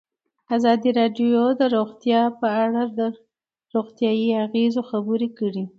[0.55, 2.99] ازادي راډیو د روغتیا په اړه د
[3.73, 5.63] روغتیایي اغېزو خبره کړې.